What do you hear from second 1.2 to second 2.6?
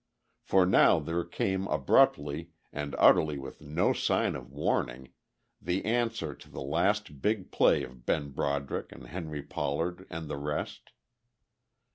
came abruptly,